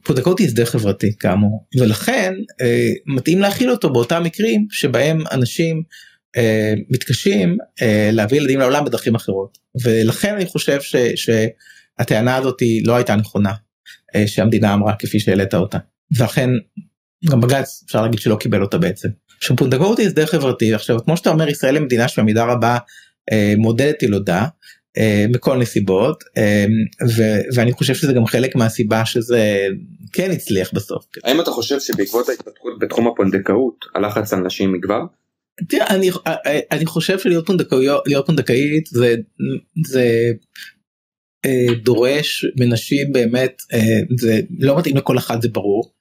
[0.03, 5.83] פונדקאות היא הסדר חברתי כאמור, ולכן אה, מתאים להכיל אותו באותם מקרים שבהם אנשים
[6.89, 7.57] מתקשים
[8.11, 10.95] להביא ילדים לעולם בדרכים אחרות, ולכן אני חושב ש...
[10.95, 13.53] שהטענה הזאת לא הייתה נכונה.
[14.25, 15.77] שהמדינה אמרה כפי שהעלית אותה.
[16.17, 16.49] ואכן
[17.29, 19.09] גם בג"ץ אפשר להגיד שלא קיבל אותה בעצם.
[19.41, 22.77] שפונדקאות היא הסדר חברתי עכשיו כמו שאתה אומר ישראל היא מדינה שבמידה רבה
[23.57, 24.45] מודדת ילודה
[24.97, 26.65] אה, מכל נסיבות אה,
[27.17, 29.67] ו- ואני חושב שזה גם חלק מהסיבה שזה
[30.13, 31.05] כן הצליח בסוף.
[31.23, 35.01] האם אתה חושב שבעקבות ההתפתחות בתחום הפונדקאות הלחץ על נשים יגבר?
[35.69, 37.45] תראה, אני, אה, אני חושב שלהיות
[38.25, 39.15] פונדקאית זה,
[39.87, 40.31] זה
[41.45, 45.91] אה, דורש מנשים באמת אה, זה לא מתאים לכל אחד זה ברור.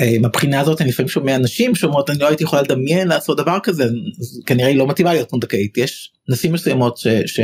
[0.00, 3.58] אה, מהבחינה הזאת אני לפעמים שומע נשים שאומרות אני לא הייתי יכולה לדמיין לעשות דבר
[3.62, 3.84] כזה
[4.46, 7.40] כנראה היא לא מתאימה להיות פונדקאית יש נשים מסוימות ש, ש...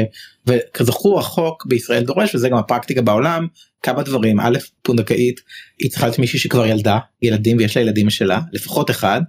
[0.46, 3.46] וכזכור החוק בישראל דורש וזה גם הפרקטיקה בעולם
[3.82, 4.40] כמה דברים.
[4.40, 5.40] א' פונדקאית
[5.78, 9.20] היא צריכה להיות מישהי שכבר ילדה ילדים ויש לה ילדים משלה לפחות אחד.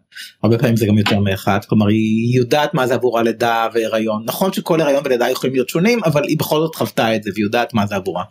[0.43, 4.23] הרבה פעמים זה גם יותר מאחד כלומר היא יודעת מה זה עבור הלידה והיריון.
[4.25, 7.45] נכון שכל הריון ולידה יכולים להיות שונים אבל היא בכל זאת חוותה את זה והיא
[7.45, 8.23] יודעת מה זה עבורה.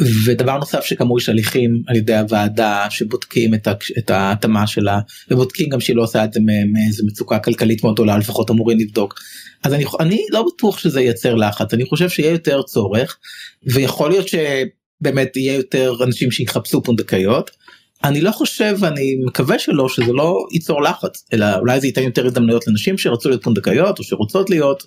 [0.00, 3.54] ודבר נוסף שכאמור יש הליכים על ידי הוועדה שבודקים
[3.98, 6.40] את ההתאמה שלה ובודקים גם שהיא לא עושה את זה
[6.72, 9.14] מאיזה מצוקה כלכלית מאוד גדולה לפחות אמורים לבדוק.
[9.64, 13.18] אז אני, אני לא בטוח שזה ייצר לחץ אני חושב שיהיה יותר צורך
[13.66, 17.50] ויכול להיות שבאמת יהיה יותר אנשים שיחפשו פונדקאיות.
[18.04, 22.26] אני לא חושב אני מקווה שלא שזה לא ייצור לחץ אלא אולי זה ייתן יותר
[22.26, 24.86] הזדמנויות לנשים שרצו להיות פונדקאיות או שרוצות להיות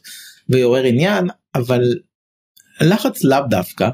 [0.49, 1.81] ויעורר עניין אבל
[2.81, 3.89] לחץ לאו דווקא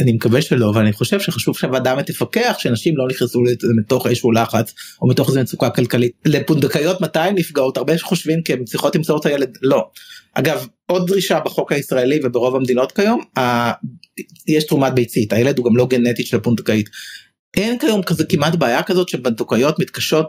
[0.00, 3.42] אני מקווה שלא אבל אני חושב שחשוב שהוועדה תפקח שאנשים לא נכנסו
[3.78, 8.52] לתוך איזשהו לחץ או מתוך איזה מצוקה כלכלית לפונדקאיות מתי הן נפגעות הרבה שחושבים כי
[8.52, 9.90] הן צריכות למצוא את הילד לא
[10.34, 13.72] אגב עוד דרישה בחוק הישראלי וברוב המדינות כיום ה...
[14.48, 16.88] יש תרומת ביצית הילד הוא גם לא גנטית של פונדקאית.
[17.56, 20.26] אין כיום כזה כמעט בעיה כזאת שבנטוקאיות מתקשות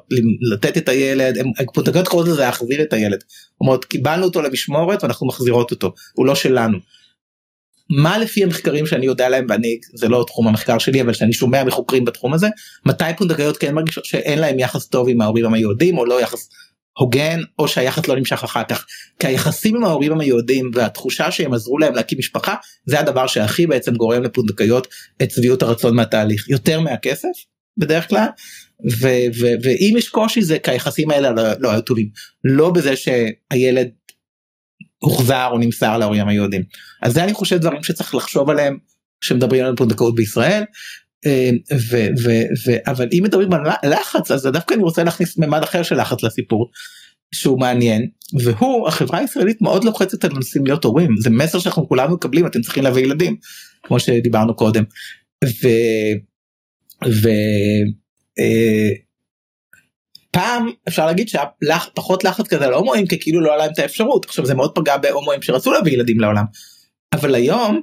[0.52, 1.38] לתת את הילד,
[1.74, 3.24] פונדקאיות קוראות לזה להחזיר את הילד.
[3.62, 6.78] אומרות קיבלנו אותו למשמורת ואנחנו מחזירות אותו, הוא לא שלנו.
[7.90, 11.64] מה לפי המחקרים שאני יודע להם ואני זה לא תחום המחקר שלי אבל שאני שומע
[11.64, 12.48] מחוקרים בתחום הזה
[12.86, 16.50] מתי פונדקאיות כן מרגישות שאין להם יחס טוב עם ההורים היהודים או לא יחס
[16.98, 18.86] הוגן או שהיחס לא נמשך אחר כך?
[19.20, 23.96] כי היחסים עם ההורים היהודים והתחושה שהם עזרו להם להקים משפחה זה הדבר שהכי בעצם
[23.96, 24.88] גורם לפונדקאיות
[25.24, 26.50] את שביעות הרצון מהתהליך.
[26.50, 27.30] יותר מהכסף
[27.78, 28.28] בדרך כלל
[29.02, 32.10] ו- ו- ואם יש קושי זה כי היחסים האלה לא, לא היו טובים.
[32.44, 33.90] לא בזה שהילד
[34.98, 36.64] הוחזר או נמסר להורים היהודים.
[37.02, 38.78] אז זה אני חושב דברים שצריך לחשוב עליהם
[39.22, 40.64] כשמדברים על פונדקאות בישראל.
[41.26, 42.30] אה, ו, ו,
[42.66, 46.24] ו, אבל אם מדברים על לחץ אז דווקא אני רוצה להכניס ממד אחר של לחץ
[46.24, 46.72] לסיפור
[47.32, 48.08] שהוא מעניין.
[48.44, 51.16] והוא החברה הישראלית מאוד לוחצת על נושאים להיות הורים.
[51.20, 53.36] זה מסר שאנחנו כולנו מקבלים אתם צריכים להביא ילדים
[53.84, 54.84] כמו שדיברנו קודם.
[55.46, 55.68] ו,
[57.06, 57.30] ו,
[58.40, 58.90] אה,
[60.36, 64.26] פעם אפשר להגיד שפחות לחץ כזה על הומואים כי כאילו לא היה להם את האפשרות
[64.26, 66.46] עכשיו זה מאוד פגע בהומואים שרצו להביא ילדים לעולם
[67.14, 67.82] אבל היום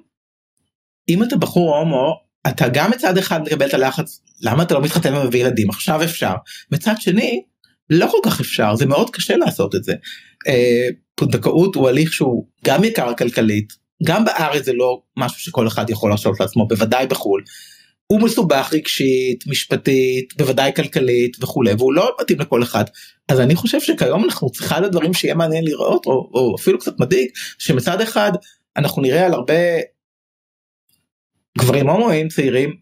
[1.09, 2.15] אם אתה בחור הומו
[2.49, 6.35] אתה גם מצד אחד מקבל את הלחץ למה אתה לא מתחתן ומביא ילדים עכשיו אפשר
[6.73, 7.43] מצד שני
[7.91, 9.95] לא כל כך אפשר זה מאוד קשה לעשות את זה.
[10.49, 13.73] אה, פונדקאות הוא הליך שהוא גם יקר כלכלית
[14.05, 17.43] גם בארץ זה לא משהו שכל אחד יכול להרשות לעצמו בוודאי בחו"ל.
[18.13, 22.85] הוא מסובך רגשית משפטית בוודאי כלכלית וכולי והוא לא מתאים לכל אחד.
[23.29, 27.01] אז אני חושב שכיום אנחנו צריכים אחד הדברים שיהיה מעניין לראות או, או אפילו קצת
[27.01, 28.33] מדאיג שמצד אחד
[28.77, 29.55] אנחנו נראה על הרבה
[31.59, 32.77] גברים הומואים צעירים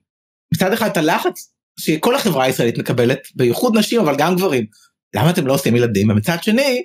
[0.55, 4.67] מצד אחד את הלחץ שכל החברה הישראלית מקבלת בייחוד נשים אבל גם גברים.
[5.15, 6.11] למה אתם לא עושים ילדים?
[6.11, 6.85] ומצד שני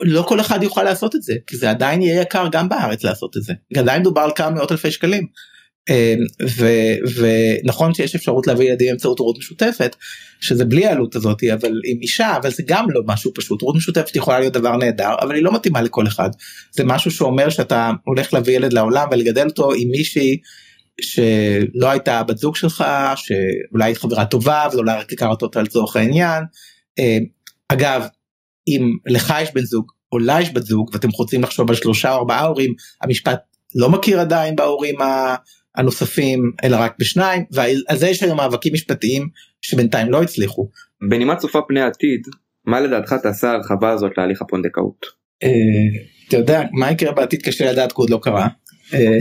[0.00, 3.36] לא כל אחד יוכל לעשות את זה כי זה עדיין יהיה יקר גם בארץ לעשות
[3.36, 3.52] את זה.
[3.76, 5.26] עדיין מדובר על כמה מאות אלפי שקלים.
[5.90, 6.46] אמ,
[7.16, 9.96] ונכון שיש אפשרות להביא ילדים באמצעות הורות משותפת
[10.40, 14.16] שזה בלי העלות הזאת אבל עם אישה אבל זה גם לא משהו פשוט הורות משותפת
[14.16, 16.30] יכולה להיות דבר נהדר אבל היא לא מתאימה לכל אחד
[16.70, 20.36] זה משהו שאומר שאתה הולך להביא ילד לעולם ולגדל אותו עם מישהי
[21.00, 22.84] שלא הייתה בת זוג שלך
[23.16, 26.44] שאולי היא חברה טובה ואולי רק הכרת אותה לצורך העניין.
[26.98, 27.24] אמ,
[27.68, 28.06] אגב
[28.68, 32.12] אם לך יש בן זוג או לה יש בת זוג ואתם רוצים לחשוב על שלושה
[32.12, 33.38] או ארבעה הורים המשפט
[33.74, 34.94] לא מכיר עדיין בהורים
[35.76, 39.28] הנוספים אלא רק בשניים ועל זה יש היום מאבקים משפטיים
[39.62, 40.70] שבינתיים לא הצליחו.
[41.08, 42.20] בנימה צופה פני עתיד
[42.66, 45.06] מה לדעתך תעשה ההרחבה הזאת להליך הפונדקאות?
[45.42, 45.48] אה,
[46.28, 48.48] אתה יודע מה יקרה בעתיד קשה לדעת כי עוד לא קרה.
[48.94, 49.18] אה,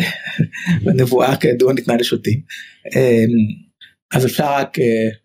[0.92, 2.40] הנבואה כידוע ניתנה לשוטים.
[2.96, 3.24] אה,
[4.14, 4.78] אז אפשר רק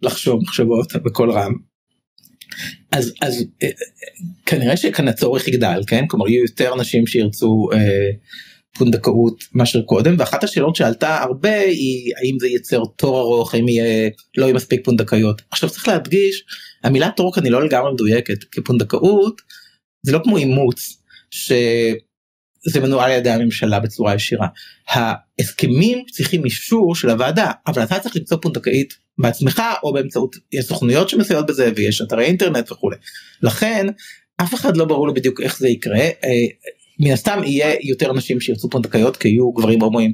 [0.02, 1.52] לחשוב מחשבות בקול רם.
[2.92, 3.44] אז אז
[4.46, 7.68] כנראה שכאן הצורך יגדל כן כלומר יהיו יותר אנשים שירצו
[8.78, 14.10] פונדקאות מאשר קודם ואחת השאלות שעלתה הרבה היא האם זה ייצר תור ארוך האם יהיה
[14.36, 15.42] לא יהיה מספיק פונדקאיות.
[15.50, 16.44] עכשיו צריך להדגיש
[16.84, 19.42] המילה תור כאן היא לא לגמרי מדויקת כי פונדקאות
[20.06, 24.46] זה לא כמו אימוץ שזה מנוהל על ידי הממשלה בצורה ישירה.
[24.88, 31.08] ההסכמים צריכים אישור של הוועדה אבל אתה צריך למצוא פונדקאית בעצמך או באמצעות יש סוכנויות
[31.08, 32.96] שמסייעות בזה ויש אתרי אינטרנט וכולי
[33.42, 33.86] לכן
[34.42, 35.98] אף אחד לא ברור לו בדיוק איך זה יקרה.
[35.98, 36.10] אה,
[37.00, 40.12] מן הסתם יהיה יותר אנשים שירצו פונדקאיות כי יהיו גברים הומואים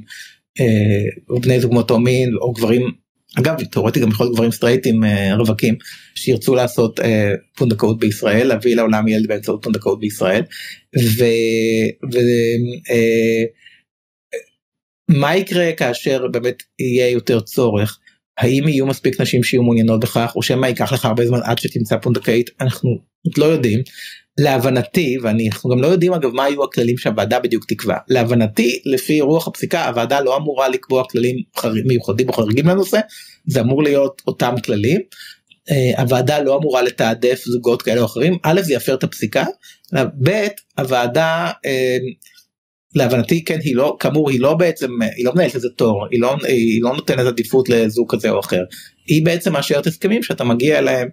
[0.59, 2.91] אה, בני זוג מאותו מין או גברים
[3.39, 5.75] אגב תאורטית גם יכול להיות גברים סטרייטים אה, רווקים
[6.15, 10.41] שירצו לעשות אה, פונדקאות בישראל להביא לעולם ילד באמצעות פונדקאות בישראל.
[10.99, 11.23] ו,
[12.13, 12.17] ו,
[12.89, 13.43] אה,
[15.09, 17.99] מה יקרה כאשר באמת יהיה יותר צורך?
[18.37, 21.97] האם יהיו מספיק נשים שיהיו מעוניינות בכך או שמא ייקח לך הרבה זמן עד שתמצא
[21.97, 22.49] פונדקאית?
[22.61, 22.89] אנחנו
[23.37, 23.79] לא יודעים
[24.37, 27.97] להבנתי ואנחנו גם לא יודעים אגב מה היו הכללים שהוועדה בדיוק תקבע.
[28.07, 31.35] להבנתי לפי רוח הפסיקה הוועדה לא אמורה לקבוע כללים
[31.85, 32.99] מיוחדים או חריגים לנושא
[33.45, 35.01] זה אמור להיות אותם כללים.
[35.69, 38.37] Uh, הוועדה לא אמורה לתעדף זוגות כאלה או אחרים.
[38.43, 39.45] א' זה יפר את הפסיקה
[40.23, 40.47] ב'
[40.77, 41.69] הוועדה uh,
[42.95, 46.35] להבנתי כן היא לא כאמור היא לא בעצם היא לא מנהלת איזה תור היא לא
[46.47, 48.61] היא לא נותנת עדיפות לזוג כזה או אחר.
[49.07, 51.07] היא בעצם מאשרת הסכמים שאתה מגיע אליהם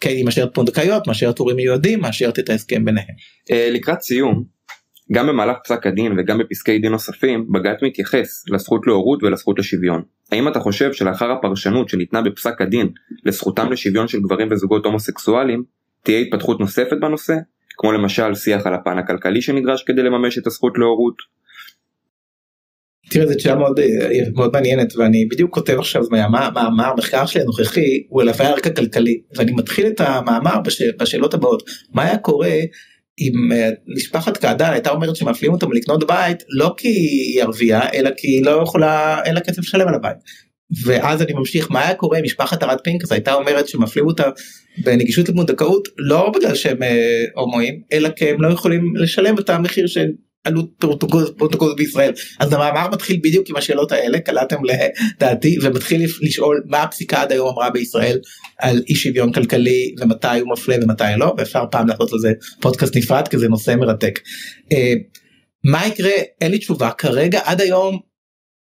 [0.00, 3.14] כן, היא מאשרת פונדקאיות, מאשרת טורים מיועדים, מאשרת את ההסכם ביניהם.
[3.50, 4.44] אה, לקראת סיום,
[5.12, 10.02] גם במהלך פסק הדין וגם בפסקי דין נוספים, בג"ץ מתייחס לזכות להורות ולזכות לשוויון.
[10.32, 12.88] האם אתה חושב שלאחר הפרשנות שניתנה בפסק הדין
[13.24, 15.64] לזכותם לשוויון של גברים וזוגות הומוסקסואלים,
[16.02, 17.34] תהיה התפתחות נוספת בנושא?
[17.78, 21.16] כמו למשל שיח על הפן הכלכלי שנדרש כדי לממש את הזכות להורות,
[23.10, 28.02] תראה זו שאלה מאוד, אה, מאוד מעניינת ואני בדיוק כותב עכשיו מאמר, המחקר שלי הנוכחי
[28.08, 31.62] הוא על הרקע כלכלי ואני מתחיל את המאמר בש, בשאלות הבאות
[31.94, 32.54] מה היה קורה
[33.20, 38.10] אם אה, משפחת קעדאן הייתה אומרת שמפלים אותם לקנות בית לא כי היא ערבייה אלא
[38.16, 40.16] כי היא לא יכולה אין לה כסף לשלם על הבית.
[40.84, 44.30] ואז אני ממשיך מה היה קורה אם משפחת ארד פינקס הייתה אומרת שמפלים אותה
[44.84, 49.86] בנגישות לפונדקאות לא בגלל שהם אה, הומואים אלא כי הם לא יכולים לשלם את המחיר
[49.86, 50.06] של
[50.46, 50.70] עלות
[51.38, 52.12] פרוטוקול בישראל.
[52.40, 57.48] אז המאמר מתחיל בדיוק עם השאלות האלה קלעתם לדעתי ומתחיל לשאול מה הפסיקה עד היום
[57.48, 58.18] אמרה בישראל
[58.58, 62.96] על אי שוויון כלכלי ומתי הוא מפלה ומתי לא ואפשר פעם לעשות על זה פודקאסט
[62.96, 64.18] נפרד כי זה נושא מרתק.
[64.72, 64.92] אה,
[65.64, 66.12] מה יקרה?
[66.40, 66.90] אין לי תשובה.
[66.90, 67.98] כרגע עד היום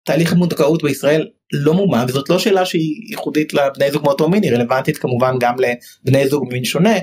[0.05, 4.51] תהליך המונדקאות בישראל לא מומה וזאת לא שאלה שהיא ייחודית לבני זוג מאותו מין היא
[4.51, 5.55] רלוונטית כמובן גם
[6.05, 6.95] לבני זוג ממין שונה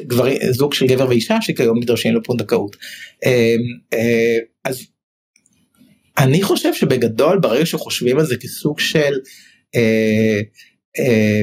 [0.00, 2.76] גברים, זוג של גבר ואישה שכיום נדרשים לפונדקאות.
[3.26, 3.30] אמ,
[3.92, 4.86] אה, אז
[6.18, 9.12] אני חושב שבגדול ברגע שחושבים על זה כסוג של
[9.74, 10.40] אה,
[10.98, 11.40] אה,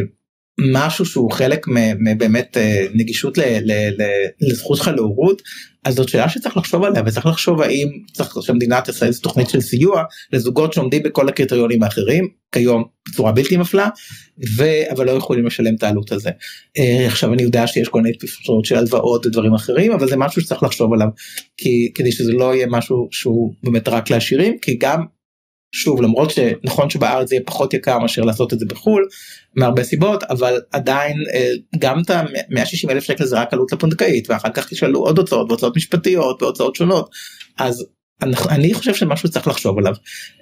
[0.74, 1.66] משהו שהוא חלק
[2.00, 2.58] מבאמת
[2.94, 3.38] נגישות
[4.42, 5.42] לזכות שלך להורות
[5.84, 9.62] אז זאת שאלה שצריך לחשוב עליה וצריך לחשוב האם צריך שהמדינה תעשה איזה תוכנית של
[9.62, 13.90] סיוע לזוגות שעומדים בכל הקריטריונים האחרים כיום בצורה בלתי מפלה
[14.58, 14.64] ו...
[14.92, 16.30] אבל לא יכולים לשלם את העלות הזה.
[16.78, 20.42] אה, עכשיו אני יודע שיש כל מיני פתרונות של הלוואות ודברים אחרים אבל זה משהו
[20.42, 21.08] שצריך לחשוב עליו
[21.58, 25.06] כי כדי שזה לא יהיה משהו שהוא באמת רק לעשירים כי גם
[25.72, 29.08] שוב למרות שנכון שבארץ זה יהיה פחות יקר מאשר לעשות את זה בחול
[29.56, 34.50] מהרבה סיבות אבל עדיין אה, גם את ה-160 אלף שקל זה רק עלות לפונדקאית ואחר
[34.54, 37.10] כך ישאלו עוד הוצאות והוצאות משפטיות והוצאות שונות.
[37.58, 37.86] אז
[38.50, 39.94] אני חושב שמשהו צריך לחשוב עליו.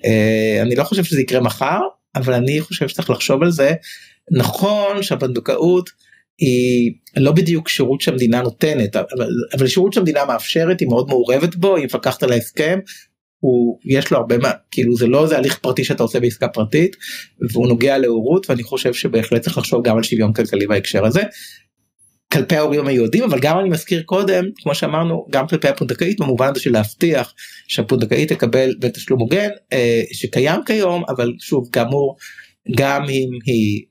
[0.05, 1.79] אה, אני לא חושב שזה יקרה מחר
[2.15, 3.73] אבל אני חושב שצריך לחשוב על זה.
[4.31, 5.89] נכון שהפונדקאות
[6.37, 11.75] היא לא בדיוק שירות שהמדינה נותנת אבל, אבל שירות שהמדינה מאפשרת היא מאוד מעורבת בו
[11.75, 12.79] היא מפקחת על ההסכם
[13.39, 16.95] הוא יש לו הרבה מה כאילו זה לא איזה הליך פרטי שאתה עושה בעסקה פרטית
[17.51, 21.21] והוא נוגע להורות ואני חושב שבהחלט צריך לחשוב גם על שוויון כלכלי בהקשר הזה.
[22.33, 26.59] כלפי ההורים היהודים אבל גם אני מזכיר קודם כמו שאמרנו גם כלפי הפונדקאית במובן הזה
[26.59, 27.33] של להבטיח
[27.67, 32.17] שהפונדקאית תקבל בתשלום הוגן אה, שקיים כיום אבל שוב כאמור
[32.77, 33.83] גם אם היא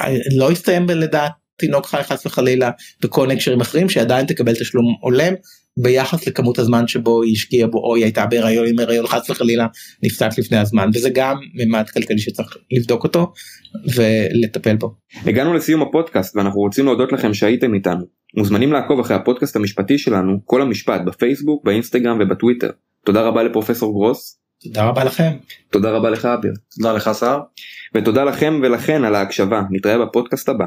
[0.00, 2.70] אה, לא יסתיים בלידת תינוק חי חס וחלילה
[3.02, 5.34] בכל הקשרים אחרים שעדיין תקבל תשלום הולם
[5.82, 9.66] ביחס לכמות הזמן שבו היא השקיעה בו או היא הייתה בהיריון עם הריון חס וחלילה
[10.02, 13.32] נפסק לפני הזמן וזה גם ממד כלכלי שצריך לבדוק אותו
[13.94, 14.94] ולטפל בו.
[15.26, 18.04] הגענו לסיום הפודקאסט ואנחנו רוצים להודות לכם שהייתם איתנו.
[18.36, 22.70] מוזמנים לעקוב אחרי הפודקאסט המשפטי שלנו כל המשפט בפייסבוק באינסטגרם ובטוויטר.
[23.04, 24.40] תודה רבה לפרופסור גרוס.
[24.64, 25.30] תודה רבה לכם.
[25.70, 26.52] תודה רבה לך אביר.
[26.76, 27.40] תודה לך סער.
[27.94, 30.64] ותודה לכם ולכן על ההקשבה נתראה בפודקאסט הבא.